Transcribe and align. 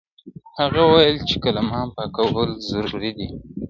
هغه 0.59 0.81
وويل 0.89 1.17
چي 1.27 1.35
قلمان 1.43 1.87
پاکول 1.95 2.49
ضروري 2.69 3.11
دي! 3.17 3.27